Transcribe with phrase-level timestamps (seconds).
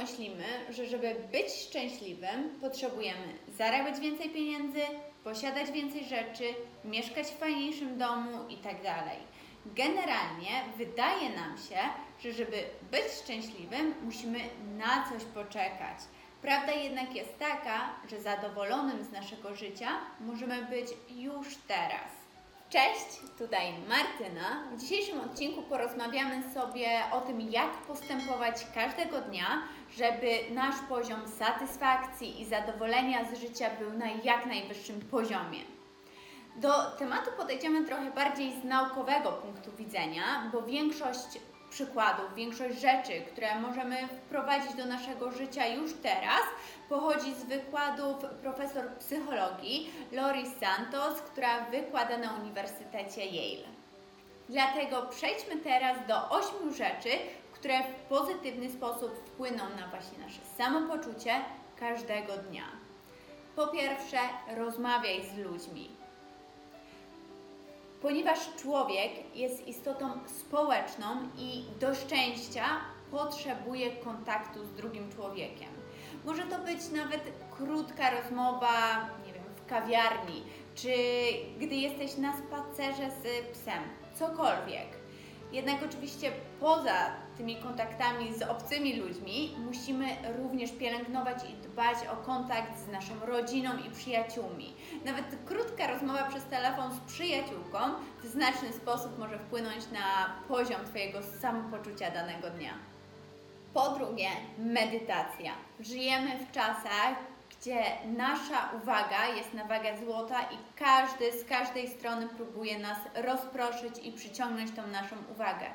[0.00, 4.80] myślimy, że żeby być szczęśliwym, potrzebujemy zarabiać więcej pieniędzy,
[5.24, 6.44] posiadać więcej rzeczy,
[6.84, 8.94] mieszkać w fajniejszym domu itd.
[9.66, 11.78] Generalnie wydaje nam się,
[12.22, 12.56] że żeby
[12.90, 14.38] być szczęśliwym, musimy
[14.78, 15.98] na coś poczekać.
[16.42, 19.88] Prawda jednak jest taka, że zadowolonym z naszego życia
[20.20, 22.19] możemy być już teraz.
[22.70, 24.62] Cześć, tutaj Martyna.
[24.72, 29.62] W dzisiejszym odcinku porozmawiamy sobie o tym, jak postępować każdego dnia,
[29.96, 35.58] żeby nasz poziom satysfakcji i zadowolenia z życia był na jak najwyższym poziomie.
[36.56, 41.38] Do tematu podejdziemy trochę bardziej z naukowego punktu widzenia, bo większość
[41.70, 46.42] przykładów, większość rzeczy, które możemy wprowadzić do naszego życia już teraz,
[46.88, 53.68] pochodzi z wykładów profesor psychologii Lori Santos, która wykłada na Uniwersytecie Yale.
[54.48, 57.10] Dlatego przejdźmy teraz do ośmiu rzeczy,
[57.52, 61.32] które w pozytywny sposób wpłyną na właśnie nasze samopoczucie
[61.76, 62.64] każdego dnia.
[63.56, 64.18] Po pierwsze,
[64.56, 65.99] rozmawiaj z ludźmi
[68.02, 71.06] ponieważ człowiek jest istotą społeczną
[71.38, 72.64] i do szczęścia
[73.10, 75.68] potrzebuje kontaktu z drugim człowiekiem.
[76.24, 77.22] Może to być nawet
[77.56, 80.42] krótka rozmowa, nie wiem, w kawiarni,
[80.74, 80.92] czy
[81.58, 83.82] gdy jesteś na spacerze z psem,
[84.14, 85.00] cokolwiek.
[85.52, 86.94] Jednak oczywiście poza
[87.36, 90.06] tymi kontaktami z obcymi ludźmi musimy
[90.38, 94.74] również pielęgnować i dbać o kontakt z naszą rodziną i przyjaciółmi.
[95.04, 97.78] Nawet krótka rozmowa przez telefon z przyjaciółką
[98.22, 102.74] w znaczny sposób może wpłynąć na poziom Twojego samopoczucia danego dnia.
[103.74, 105.52] Po drugie, medytacja.
[105.80, 107.14] Żyjemy w czasach,
[107.60, 107.84] gdzie
[108.16, 114.12] nasza uwaga jest na wagę złota i każdy z każdej strony próbuje nas rozproszyć i
[114.12, 115.66] przyciągnąć tą naszą uwagę.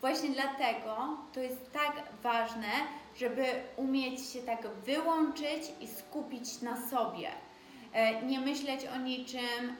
[0.00, 2.68] Właśnie dlatego to jest tak ważne,
[3.16, 3.44] żeby
[3.76, 7.28] umieć się tak wyłączyć i skupić na sobie.
[7.92, 9.76] E, nie myśleć o niczym,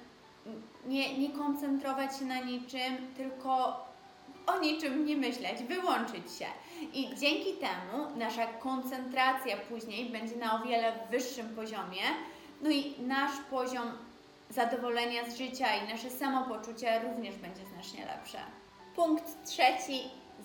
[0.87, 3.85] nie, nie koncentrować się na niczym, tylko
[4.47, 6.47] o niczym nie myśleć, wyłączyć się.
[6.93, 12.03] I dzięki temu nasza koncentracja później będzie na o wiele wyższym poziomie,
[12.63, 13.93] no i nasz poziom
[14.51, 18.39] zadowolenia z życia i nasze samopoczucie również będzie znacznie lepsze.
[18.97, 20.01] Punkt trzeci.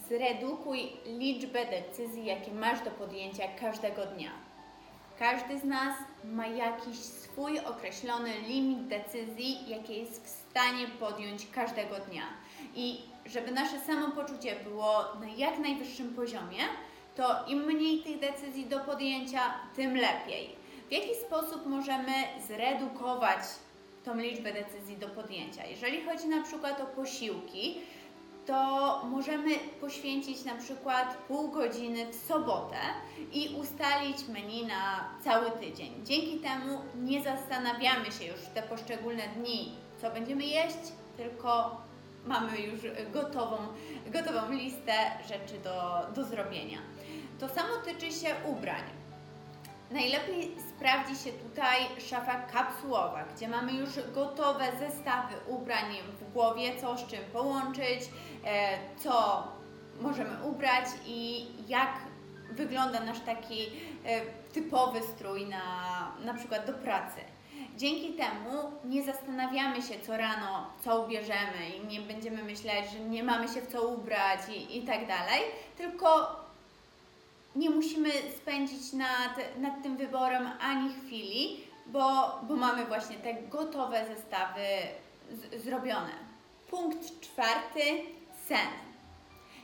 [0.07, 4.29] Zredukuj liczbę decyzji, jakie masz do podjęcia każdego dnia.
[5.19, 11.95] Każdy z nas ma jakiś swój określony limit decyzji, jakie jest w stanie podjąć każdego
[11.99, 12.23] dnia.
[12.75, 16.59] I żeby nasze samopoczucie było na jak najwyższym poziomie,
[17.15, 20.55] to im mniej tych decyzji do podjęcia, tym lepiej.
[20.89, 22.11] W jaki sposób możemy
[22.47, 23.39] zredukować
[24.03, 25.65] tą liczbę decyzji do podjęcia?
[25.65, 27.77] Jeżeli chodzi na przykład o posiłki,
[28.45, 29.49] to możemy
[29.81, 32.77] poświęcić na przykład pół godziny w sobotę
[33.31, 35.93] i ustalić menu na cały tydzień.
[36.05, 40.77] Dzięki temu nie zastanawiamy się już te poszczególne dni, co będziemy jeść,
[41.17, 41.77] tylko
[42.25, 42.81] mamy już
[43.13, 43.57] gotową,
[44.05, 44.93] gotową listę
[45.27, 46.77] rzeczy do, do zrobienia.
[47.39, 48.83] To samo tyczy się ubrań.
[49.91, 51.77] Najlepiej sprawdzi się tutaj
[52.09, 58.09] szafa kapsułowa, gdzie mamy już gotowe zestawy ubrań w głowie, co z czym połączyć,
[58.45, 59.43] e, co
[60.01, 61.89] możemy ubrać i jak
[62.51, 63.69] wygląda nasz taki
[64.05, 64.21] e,
[64.53, 65.61] typowy strój na,
[66.25, 67.21] na przykład do pracy.
[67.77, 73.23] Dzięki temu nie zastanawiamy się co rano, co ubierzemy i nie będziemy myśleć, że nie
[73.23, 75.41] mamy się w co ubrać i, i tak dalej,
[75.77, 76.35] tylko
[77.55, 84.05] nie musimy spędzić nad, nad tym wyborem ani chwili, bo, bo mamy właśnie te gotowe
[84.15, 84.67] zestawy
[85.31, 86.11] z, zrobione.
[86.69, 87.81] Punkt czwarty
[88.47, 88.67] sen.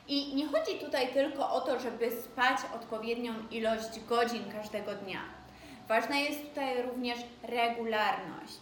[0.07, 5.19] I nie chodzi tutaj tylko o to, żeby spać odpowiednią ilość godzin każdego dnia.
[5.89, 8.59] Ważna jest tutaj również regularność.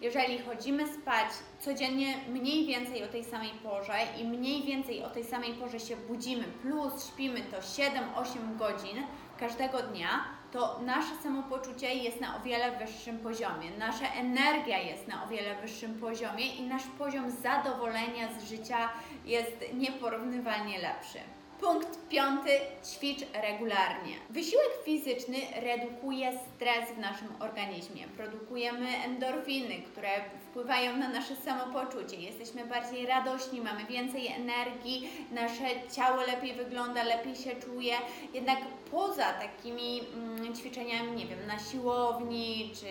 [0.00, 1.28] Jeżeli chodzimy spać
[1.58, 5.96] codziennie mniej więcej o tej samej porze i mniej więcej o tej samej porze się
[5.96, 9.02] budzimy, plus śpimy to 7-8 godzin
[9.38, 15.24] każdego dnia, to nasze samopoczucie jest na o wiele wyższym poziomie, nasza energia jest na
[15.24, 18.88] o wiele wyższym poziomie i nasz poziom zadowolenia z życia
[19.24, 21.18] jest nieporównywalnie lepszy.
[21.60, 22.50] Punkt piąty.
[22.84, 24.14] Ćwicz regularnie.
[24.30, 28.08] Wysiłek fizyczny redukuje stres w naszym organizmie.
[28.16, 30.08] Produkujemy endorfiny, które
[30.50, 32.16] wpływają na nasze samopoczucie.
[32.16, 35.64] Jesteśmy bardziej radośni, mamy więcej energii, nasze
[35.96, 37.94] ciało lepiej wygląda, lepiej się czuje.
[38.34, 38.58] Jednak
[38.90, 42.86] poza takimi mm, ćwiczeniami, nie wiem, na siłowni czy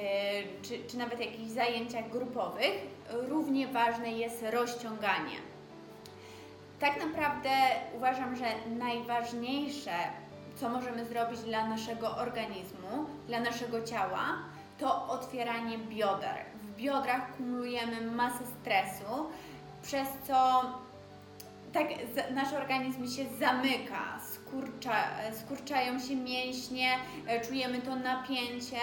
[0.00, 2.72] e, czy, czy nawet jakichś zajęciach grupowych,
[3.10, 5.51] równie ważne jest rozciąganie
[6.82, 7.50] tak naprawdę
[7.96, 8.44] uważam, że
[8.78, 9.92] najważniejsze,
[10.56, 14.38] co możemy zrobić dla naszego organizmu, dla naszego ciała,
[14.78, 16.36] to otwieranie bioder.
[16.62, 19.30] W biodrach kumulujemy masę stresu,
[19.82, 20.62] przez co
[21.72, 21.86] tak
[22.34, 26.96] nasz organizm się zamyka, skurcza, skurczają się mięśnie,
[27.26, 28.80] e, czujemy to napięcie.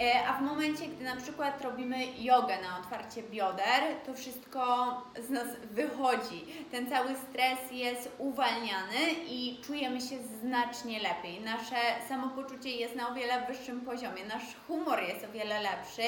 [0.00, 4.86] E, a w momencie, gdy na przykład robimy jogę na otwarcie bioder, to wszystko
[5.18, 6.46] z nas wychodzi.
[6.70, 11.40] Ten cały stres jest uwalniany i czujemy się znacznie lepiej.
[11.40, 11.76] Nasze
[12.08, 16.02] samopoczucie jest na o wiele wyższym poziomie, nasz humor jest o wiele lepszy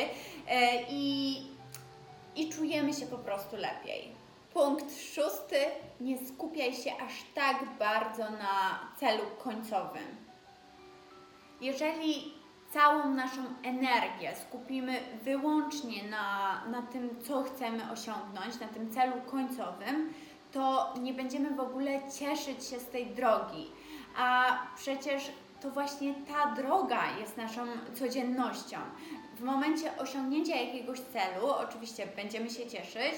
[0.49, 1.37] e, i,
[2.37, 4.12] i czujemy się po prostu lepiej.
[4.55, 5.56] Punkt szósty.
[6.00, 10.17] Nie skupiaj się aż tak bardzo na celu końcowym.
[11.61, 12.42] Jeżeli
[12.73, 20.13] całą naszą energię skupimy wyłącznie na, na tym, co chcemy osiągnąć, na tym celu końcowym,
[20.53, 23.71] to nie będziemy w ogóle cieszyć się z tej drogi.
[24.17, 28.77] A przecież to właśnie ta droga jest naszą codziennością.
[29.37, 33.15] W momencie osiągnięcia jakiegoś celu, oczywiście będziemy się cieszyć,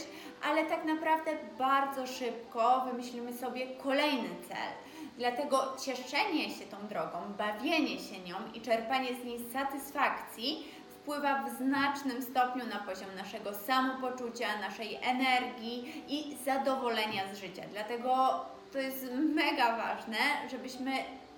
[0.49, 4.94] ale tak naprawdę bardzo szybko wymyślimy sobie kolejny cel.
[5.19, 11.56] Dlatego cieszenie się tą drogą, bawienie się nią i czerpanie z niej satysfakcji wpływa w
[11.58, 17.62] znacznym stopniu na poziom naszego samopoczucia, naszej energii i zadowolenia z życia.
[17.72, 18.40] Dlatego
[18.72, 20.19] to jest mega ważne,
[20.50, 20.93] żebyśmy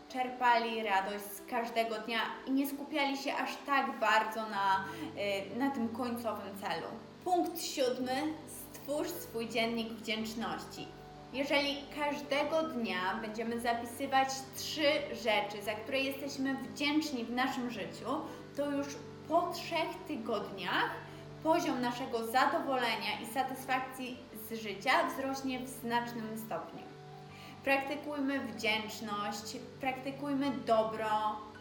[0.08, 4.84] czerpali radość z każdego dnia i nie skupiali się aż tak bardzo na,
[5.54, 6.86] y, na tym końcowym celu.
[7.24, 8.22] Punkt siódmy.
[8.46, 10.88] Stwórz swój dziennik wdzięczności.
[11.32, 18.06] Jeżeli każdego dnia będziemy zapisywać trzy rzeczy, za które jesteśmy wdzięczni w naszym życiu,
[18.56, 18.86] to już
[19.28, 20.90] po trzech tygodniach
[21.42, 24.16] poziom naszego zadowolenia i satysfakcji
[24.48, 26.82] z życia wzrośnie w znacznym stopniu.
[27.64, 31.06] Praktykujmy wdzięczność, praktykujmy dobro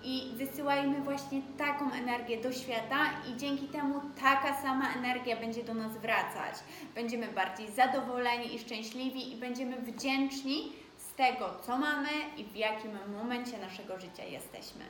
[0.05, 2.97] i wysyłajmy właśnie taką energię do świata
[3.29, 6.55] i dzięki temu taka sama energia będzie do nas wracać.
[6.95, 12.91] Będziemy bardziej zadowoleni i szczęśliwi i będziemy wdzięczni z tego, co mamy i w jakim
[13.17, 14.85] momencie naszego życia jesteśmy.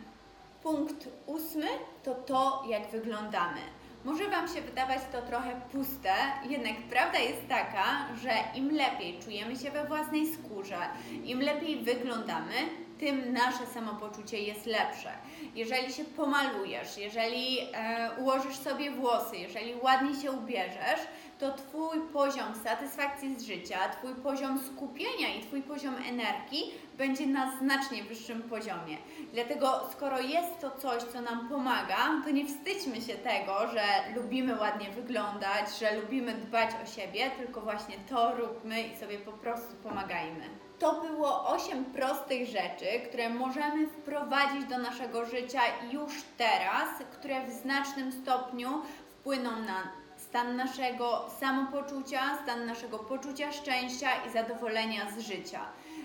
[0.64, 1.68] Punkt ósmy
[2.04, 3.62] to to, jak wyglądamy.
[4.06, 6.14] Może Wam się wydawać to trochę puste,
[6.50, 7.86] jednak prawda jest taka,
[8.24, 10.78] że im lepiej czujemy się we własnej skórze,
[11.24, 12.54] im lepiej wyglądamy,
[13.00, 15.12] tym nasze samopoczucie jest lepsze.
[15.56, 21.00] Jeżeli się pomalujesz, jeżeli e, ułożysz sobie włosy, jeżeli ładnie się ubierzesz,
[21.40, 27.58] to Twój poziom satysfakcji z życia, Twój poziom skupienia i Twój poziom energii będzie na
[27.58, 28.98] znacznie wyższym poziomie.
[29.34, 33.84] Dlatego, skoro jest to coś, co nam pomaga, to nie wstydźmy się tego, że
[34.16, 39.32] lubimy ładnie wyglądać, że lubimy dbać o siebie, tylko właśnie to róbmy i sobie po
[39.32, 40.65] prostu pomagajmy.
[40.80, 45.62] To było 8 prostych rzeczy, które możemy wprowadzić do naszego życia
[45.92, 48.70] już teraz, które w znacznym stopniu
[49.08, 55.62] wpłyną na stan naszego samopoczucia, stan naszego poczucia szczęścia i zadowolenia z życia.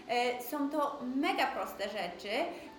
[0.09, 2.29] E, są to mega proste rzeczy,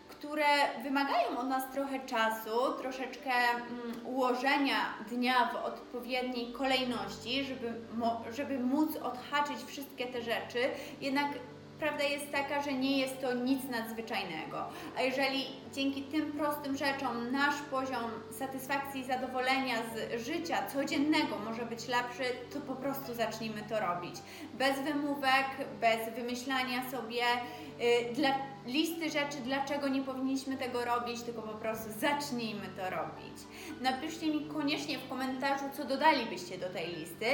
[0.09, 0.45] które
[0.83, 4.75] wymagają od nas trochę czasu, troszeczkę mm, ułożenia
[5.09, 7.73] dnia w odpowiedniej kolejności, żeby,
[8.33, 10.59] żeby móc odhaczyć wszystkie te rzeczy.
[11.01, 11.27] Jednak
[11.81, 14.66] prawda jest taka, że nie jest to nic nadzwyczajnego.
[14.98, 21.66] A jeżeli dzięki tym prostym rzeczom nasz poziom satysfakcji i zadowolenia z życia codziennego może
[21.66, 22.23] być lepszy,
[22.54, 24.16] to po prostu zacznijmy to robić.
[24.54, 25.45] Bez wymówek,
[25.80, 27.23] bez wymyślania sobie
[27.81, 28.30] y, dla,
[28.65, 33.37] listy rzeczy, dlaczego nie powinniśmy tego robić, tylko po prostu zacznijmy to robić.
[33.81, 37.25] Napiszcie mi koniecznie w komentarzu, co dodalibyście do tej listy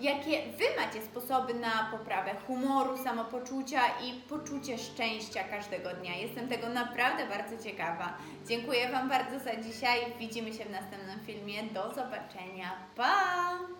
[0.00, 6.16] jakie Wy macie sposoby na poprawę humoru, samopoczucia i poczucie szczęścia każdego dnia.
[6.16, 8.18] Jestem tego naprawdę bardzo ciekawa.
[8.46, 10.00] Dziękuję Wam bardzo za dzisiaj.
[10.18, 11.62] Widzimy się w następnym filmie.
[11.62, 12.72] Do zobaczenia.
[12.96, 13.74] Pa!